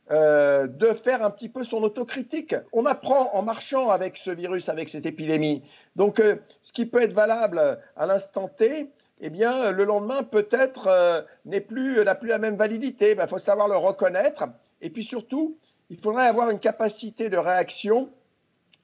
de 0.10 0.94
faire 0.94 1.24
un 1.24 1.30
petit 1.30 1.48
peu 1.48 1.64
son 1.64 1.82
autocritique. 1.84 2.56
On 2.74 2.86
apprend 2.86 3.30
en 3.34 3.42
marchant 3.42 3.90
avec 3.90 4.18
ce 4.18 4.32
virus, 4.32 4.68
avec 4.68 4.90
cette 4.90 5.06
épidémie. 5.06 5.64
Donc, 5.96 6.22
ce 6.62 6.74
qui 6.74 6.86
peut 6.86 7.02
être 7.02 7.14
valable 7.14 7.80
à 7.96 8.06
l'instant 8.06 8.50
T, 8.50 8.92
eh 9.22 9.30
bien, 9.30 9.72
le 9.72 9.84
lendemain, 9.84 10.24
peut-être, 10.24 10.88
euh, 10.88 11.22
n'est 11.46 11.62
plus, 11.62 12.04
n'a 12.04 12.16
plus 12.16 12.30
la 12.30 12.40
même 12.40 12.56
validité. 12.56 13.12
Il 13.12 13.18
ben, 13.18 13.28
faut 13.28 13.40
savoir 13.40 13.68
le 13.68 13.78
reconnaître. 13.78 14.46
Et 14.82 14.90
puis 14.90 15.04
surtout, 15.04 15.58
il 15.90 15.98
faudrait 15.98 16.28
avoir 16.28 16.50
une 16.50 16.60
capacité 16.60 17.30
de 17.30 17.38
réaction 17.38 18.10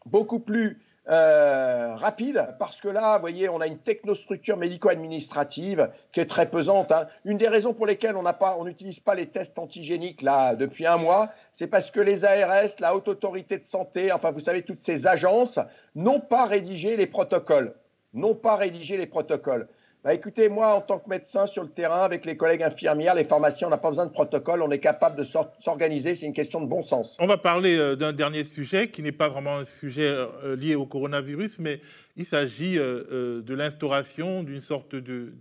beaucoup 0.06 0.40
plus 0.40 0.80
euh, 1.10 1.96
rapide, 1.96 2.50
parce 2.60 2.82
que 2.82 2.90
là, 2.90 3.16
vous 3.16 3.22
voyez, 3.22 3.48
on 3.48 3.62
a 3.62 3.68
une 3.68 3.78
technostructure 3.78 4.58
médico-administrative 4.58 5.90
qui 6.12 6.20
est 6.20 6.26
très 6.26 6.50
pesante. 6.50 6.92
Hein. 6.92 7.08
Une 7.24 7.38
des 7.38 7.48
raisons 7.48 7.74
pour 7.74 7.86
lesquelles 7.86 8.18
on 8.18 8.64
n'utilise 8.66 9.00
pas 9.00 9.16
les 9.16 9.28
tests 9.28 9.58
antigéniques 9.58 10.22
là 10.22 10.56
depuis 10.56 10.86
un 10.86 10.98
mois, 10.98 11.30
c'est 11.54 11.68
parce 11.68 11.92
que 11.92 12.02
les 12.02 12.26
ARS, 12.26 12.72
la 12.80 12.94
Haute 12.94 13.08
Autorité 13.08 13.58
de 13.58 13.64
Santé, 13.64 14.12
enfin, 14.12 14.32
vous 14.32 14.42
savez, 14.42 14.64
toutes 14.64 14.82
ces 14.82 15.08
agences 15.08 15.60
n'ont 15.96 16.20
pas 16.20 16.46
rédigé 16.46 16.98
les 16.98 17.08
protocoles. 17.08 17.74
N'ont 18.14 18.36
pas 18.36 18.58
rédigé 18.58 18.98
les 18.98 19.08
protocoles. 19.08 19.70
Bah, 20.08 20.14
écoutez, 20.14 20.48
moi, 20.48 20.74
en 20.74 20.80
tant 20.80 21.00
que 21.00 21.10
médecin 21.10 21.46
sur 21.46 21.64
le 21.64 21.70
terrain, 21.70 22.02
avec 22.02 22.26
les 22.26 22.38
collègues 22.38 22.64
infirmières, 22.64 23.14
les 23.14 23.26
formations, 23.26 23.68
on 23.68 23.72
n'a 23.72 23.78
pas 23.78 23.90
besoin 23.90 24.06
de 24.06 24.12
protocole, 24.12 24.62
on 24.62 24.72
est 24.72 24.80
capable 24.80 25.18
de 25.18 25.24
s'organiser, 25.24 26.16
c'est 26.16 26.26
une 26.26 26.32
question 26.32 26.62
de 26.62 26.66
bon 26.66 26.82
sens. 26.82 27.18
On 27.20 27.28
va 27.28 27.36
parler 27.36 27.78
euh, 27.78 27.98
d'un 27.98 28.14
dernier 28.14 28.46
sujet 28.46 28.88
qui 28.88 29.02
n'est 29.02 29.12
pas 29.12 29.28
vraiment 29.28 29.58
un 29.58 29.66
sujet 29.66 30.08
euh, 30.08 30.56
lié 30.56 30.76
au 30.76 30.86
coronavirus, 30.86 31.60
mais 31.60 31.82
il 32.18 32.26
s'agit 32.26 32.78
euh, 32.78 33.04
euh, 33.12 33.42
de 33.42 33.54
l'instauration 33.54 34.44
d'une 34.44 34.62
sorte 34.62 34.96
de, 34.96 35.32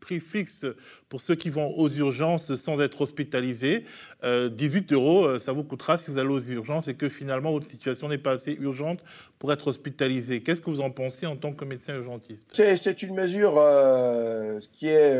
prix 0.00 0.20
fixe 0.20 0.66
pour 1.08 1.20
ceux 1.20 1.36
qui 1.36 1.48
vont 1.48 1.70
aux 1.78 1.88
urgences 1.88 2.56
sans 2.56 2.80
être 2.80 3.00
hospitalisés. 3.00 3.84
18 4.22 4.24
euh, 4.24 4.94
euros, 4.94 5.38
ça 5.38 5.52
vous 5.52 5.64
coûtera 5.64 5.96
si 5.96 6.10
vous 6.10 6.18
allez 6.18 6.28
aux 6.28 6.42
urgences 6.42 6.88
et 6.88 6.94
que 6.94 7.08
finalement 7.08 7.52
votre 7.52 7.66
situation 7.66 8.08
n'est 8.08 8.18
pas 8.18 8.32
assez 8.32 8.58
urgente 8.60 8.98
pour 9.38 9.52
être 9.52 9.68
hospitalisé. 9.68 10.42
Qu'est-ce 10.42 10.60
que 10.60 10.70
vous 10.70 10.80
en 10.80 10.90
pensez 10.90 11.24
en 11.26 11.36
tant 11.36 11.52
que 11.52 11.64
médecin 11.64 11.94
urgentiste? 11.94 12.42
C'est 12.52 13.02
une 13.02 13.14
mesure 13.14 13.54
qui 14.72 14.88
est 14.88 15.18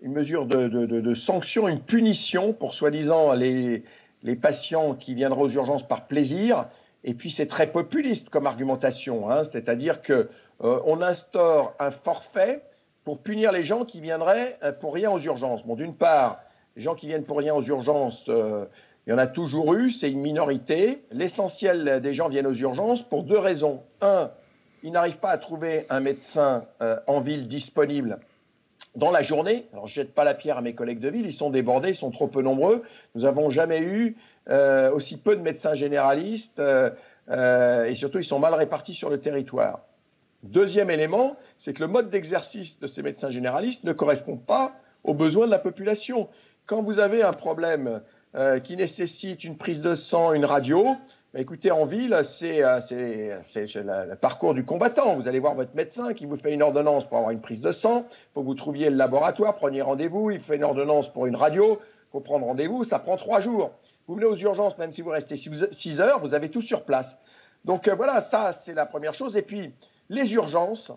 une 0.00 0.12
mesure 0.12 0.46
de, 0.46 1.14
sanction, 1.14 1.68
une 1.68 1.80
punition 1.82 2.52
pour 2.52 2.74
soi-disant 2.74 3.34
les, 3.34 3.82
les 4.22 4.36
patients 4.36 4.94
qui 4.94 5.14
viendront 5.14 5.42
aux 5.42 5.50
urgences 5.50 5.86
par 5.86 6.06
plaisir 6.06 6.68
et 7.08 7.14
puis 7.14 7.30
c'est 7.30 7.46
très 7.46 7.68
populiste 7.68 8.28
comme 8.28 8.46
argumentation, 8.46 9.30
hein. 9.30 9.42
c'est-à-dire 9.42 10.02
que 10.02 10.28
euh, 10.62 10.78
on 10.84 11.00
instaure 11.00 11.72
un 11.78 11.90
forfait 11.90 12.62
pour 13.02 13.20
punir 13.20 13.50
les 13.50 13.64
gens 13.64 13.86
qui 13.86 14.02
viendraient 14.02 14.58
euh, 14.62 14.72
pour 14.72 14.92
rien 14.92 15.10
aux 15.10 15.18
urgences. 15.18 15.64
Bon, 15.64 15.74
d'une 15.74 15.94
part, 15.94 16.38
les 16.76 16.82
gens 16.82 16.94
qui 16.94 17.06
viennent 17.06 17.24
pour 17.24 17.38
rien 17.38 17.54
aux 17.54 17.62
urgences, 17.62 18.26
euh, 18.28 18.66
il 19.06 19.10
y 19.10 19.12
en 19.14 19.18
a 19.18 19.26
toujours 19.26 19.72
eu, 19.72 19.90
c'est 19.90 20.10
une 20.10 20.20
minorité. 20.20 21.02
L'essentiel 21.10 22.02
des 22.02 22.12
gens 22.12 22.28
viennent 22.28 22.46
aux 22.46 22.52
urgences 22.52 23.00
pour 23.00 23.22
deux 23.22 23.38
raisons. 23.38 23.82
Un, 24.02 24.30
ils 24.82 24.92
n'arrivent 24.92 25.16
pas 25.16 25.30
à 25.30 25.38
trouver 25.38 25.86
un 25.88 26.00
médecin 26.00 26.64
en 27.06 27.20
ville 27.20 27.48
disponible 27.48 28.18
dans 28.96 29.10
la 29.10 29.22
journée. 29.22 29.66
Alors, 29.72 29.86
je 29.86 29.94
jette 29.94 30.12
pas 30.12 30.24
la 30.24 30.34
pierre 30.34 30.58
à 30.58 30.62
mes 30.62 30.74
collègues 30.74 31.00
de 31.00 31.08
ville, 31.08 31.24
ils 31.24 31.32
sont 31.32 31.50
débordés, 31.50 31.90
ils 31.90 31.94
sont 31.94 32.10
trop 32.10 32.26
peu 32.26 32.42
nombreux. 32.42 32.82
Nous 33.14 33.22
n'avons 33.22 33.48
jamais 33.48 33.80
eu 33.80 34.16
euh, 34.50 34.90
aussi 34.92 35.18
peu 35.18 35.36
de 35.36 35.42
médecins 35.42 35.74
généralistes 35.74 36.58
euh, 36.58 36.88
euh, 37.28 37.84
et 37.84 37.94
surtout 37.94 38.16
ils 38.16 38.24
sont 38.24 38.38
mal 38.38 38.54
répartis 38.54 38.94
sur 38.94 39.10
le 39.10 39.20
territoire. 39.20 39.80
Deuxième 40.42 40.88
élément, 40.88 41.36
c'est 41.58 41.74
que 41.74 41.82
le 41.82 41.88
mode 41.88 42.08
d'exercice 42.08 42.80
de 42.80 42.86
ces 42.86 43.02
médecins 43.02 43.28
généralistes 43.28 43.84
ne 43.84 43.92
correspond 43.92 44.36
pas 44.36 44.72
aux 45.04 45.12
besoins 45.12 45.44
de 45.44 45.50
la 45.50 45.58
population. 45.58 46.28
Quand 46.64 46.80
vous 46.80 46.98
avez 46.98 47.22
un 47.22 47.32
problème 47.32 48.00
qui 48.62 48.76
nécessite 48.76 49.42
une 49.42 49.56
prise 49.56 49.80
de 49.80 49.94
sang, 49.94 50.32
une 50.32 50.44
radio, 50.44 50.96
bah, 51.34 51.40
écoutez, 51.40 51.70
en 51.70 51.84
ville, 51.84 52.16
c'est 52.22 52.60
le 52.60 54.14
parcours 54.14 54.54
du 54.54 54.64
combattant. 54.64 55.16
Vous 55.16 55.28
allez 55.28 55.40
voir 55.40 55.54
votre 55.54 55.74
médecin 55.74 56.14
qui 56.14 56.24
vous 56.24 56.36
fait 56.36 56.54
une 56.54 56.62
ordonnance 56.62 57.06
pour 57.06 57.18
avoir 57.18 57.32
une 57.32 57.40
prise 57.40 57.60
de 57.60 57.72
sang. 57.72 58.06
Il 58.08 58.34
faut 58.34 58.40
que 58.42 58.46
vous 58.46 58.54
trouviez 58.54 58.90
le 58.90 58.96
laboratoire, 58.96 59.56
preniez 59.56 59.82
rendez-vous. 59.82 60.30
Il 60.30 60.40
fait 60.40 60.56
une 60.56 60.64
ordonnance 60.64 61.12
pour 61.12 61.26
une 61.26 61.36
radio. 61.36 61.80
Il 61.80 62.12
faut 62.12 62.20
prendre 62.20 62.46
rendez-vous. 62.46 62.84
Ça 62.84 62.98
prend 62.98 63.16
trois 63.16 63.40
jours. 63.40 63.72
Vous 64.08 64.14
venez 64.14 64.26
aux 64.26 64.36
urgences, 64.36 64.78
même 64.78 64.90
si 64.90 65.02
vous 65.02 65.10
restez 65.10 65.36
6 65.36 66.00
heures, 66.00 66.18
vous 66.18 66.32
avez 66.32 66.48
tout 66.48 66.62
sur 66.62 66.84
place. 66.84 67.18
Donc 67.66 67.88
euh, 67.88 67.94
voilà, 67.94 68.22
ça, 68.22 68.54
c'est 68.54 68.72
la 68.72 68.86
première 68.86 69.12
chose. 69.12 69.36
Et 69.36 69.42
puis, 69.42 69.74
les 70.08 70.32
urgences, 70.32 70.90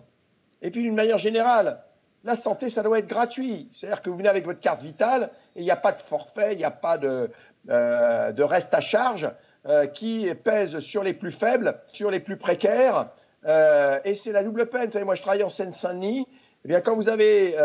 et 0.62 0.70
puis 0.70 0.82
d'une 0.82 0.94
manière 0.94 1.18
générale, 1.18 1.82
la 2.24 2.36
santé, 2.36 2.70
ça 2.70 2.82
doit 2.82 2.98
être 2.98 3.06
gratuit. 3.06 3.68
C'est-à-dire 3.74 4.00
que 4.00 4.08
vous 4.08 4.16
venez 4.16 4.30
avec 4.30 4.46
votre 4.46 4.60
carte 4.60 4.80
vitale 4.80 5.30
et 5.54 5.60
il 5.60 5.64
n'y 5.64 5.70
a 5.70 5.76
pas 5.76 5.92
de 5.92 6.00
forfait, 6.00 6.52
il 6.52 6.58
n'y 6.58 6.64
a 6.64 6.70
pas 6.70 6.96
de, 6.96 7.30
euh, 7.68 8.32
de, 8.32 8.42
reste 8.42 8.72
à 8.72 8.80
charge 8.80 9.30
euh, 9.66 9.86
qui 9.86 10.32
pèse 10.42 10.78
sur 10.78 11.02
les 11.02 11.12
plus 11.12 11.32
faibles, 11.32 11.78
sur 11.88 12.10
les 12.10 12.20
plus 12.20 12.38
précaires. 12.38 13.10
et 13.44 14.14
c'est 14.14 14.32
la 14.32 14.42
double 14.42 14.66
peine. 14.70 14.86
Vous 14.86 14.92
savez, 14.92 15.04
moi, 15.04 15.16
je 15.16 15.22
travaille 15.22 15.42
en 15.42 15.50
Seine-Saint-Denis. 15.50 16.26
Eh 16.64 16.68
bien, 16.68 16.80
quand 16.80 16.94
vous 16.94 17.10
avez 17.10 17.56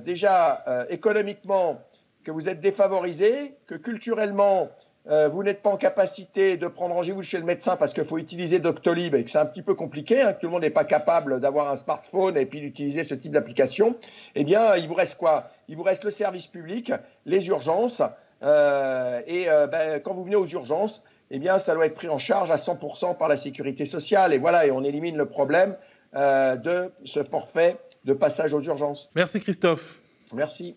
déjà 0.00 0.86
économiquement 0.90 1.80
que 2.24 2.30
vous 2.30 2.48
êtes 2.48 2.60
défavorisé, 2.60 3.54
que 3.66 3.74
culturellement, 3.74 4.70
euh, 5.10 5.28
vous 5.28 5.42
n'êtes 5.42 5.62
pas 5.62 5.70
en 5.70 5.76
capacité 5.76 6.56
de 6.56 6.66
prendre 6.66 6.94
rendez-vous 6.94 7.22
chez 7.22 7.38
le 7.38 7.44
médecin 7.44 7.76
parce 7.76 7.92
qu'il 7.92 8.06
faut 8.06 8.16
utiliser 8.16 8.58
Doctolib 8.58 9.14
et 9.14 9.22
que 9.22 9.30
c'est 9.30 9.38
un 9.38 9.44
petit 9.44 9.62
peu 9.62 9.74
compliqué, 9.74 10.22
hein, 10.22 10.32
que 10.32 10.40
tout 10.40 10.46
le 10.46 10.52
monde 10.52 10.62
n'est 10.62 10.70
pas 10.70 10.84
capable 10.84 11.40
d'avoir 11.40 11.70
un 11.70 11.76
smartphone 11.76 12.38
et 12.38 12.46
puis 12.46 12.60
d'utiliser 12.60 13.04
ce 13.04 13.14
type 13.14 13.32
d'application, 13.32 13.96
eh 14.34 14.44
bien, 14.44 14.76
il 14.76 14.88
vous 14.88 14.94
reste 14.94 15.16
quoi? 15.16 15.50
Il 15.68 15.76
vous 15.76 15.82
reste 15.82 16.04
le 16.04 16.10
service 16.10 16.46
public, 16.46 16.92
les 17.26 17.46
urgences. 17.48 18.02
Euh, 18.42 19.20
et 19.26 19.50
euh, 19.50 19.66
ben, 19.66 20.00
quand 20.00 20.14
vous 20.14 20.24
venez 20.24 20.36
aux 20.36 20.46
urgences, 20.46 21.02
eh 21.30 21.38
bien, 21.38 21.58
ça 21.58 21.74
doit 21.74 21.86
être 21.86 21.94
pris 21.94 22.08
en 22.08 22.18
charge 22.18 22.50
à 22.50 22.56
100% 22.56 23.16
par 23.18 23.28
la 23.28 23.36
sécurité 23.36 23.84
sociale. 23.84 24.32
Et 24.32 24.38
voilà, 24.38 24.66
et 24.66 24.70
on 24.70 24.82
élimine 24.82 25.16
le 25.16 25.26
problème 25.26 25.76
de 26.14 26.92
ce 27.04 27.24
forfait 27.24 27.76
de 28.04 28.12
passage 28.12 28.54
aux 28.54 28.60
urgences. 28.60 29.10
Merci 29.16 29.40
Christophe. 29.40 30.00
Merci. 30.32 30.76